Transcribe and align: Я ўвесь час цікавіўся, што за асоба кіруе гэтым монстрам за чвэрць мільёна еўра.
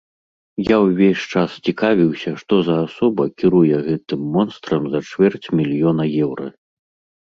Я 0.69 0.77
ўвесь 0.85 1.25
час 1.33 1.51
цікавіўся, 1.67 2.33
што 2.41 2.53
за 2.71 2.75
асоба 2.87 3.29
кіруе 3.45 3.75
гэтым 3.91 4.21
монстрам 4.35 4.83
за 4.93 4.99
чвэрць 5.09 5.47
мільёна 5.63 6.13
еўра. 6.25 6.47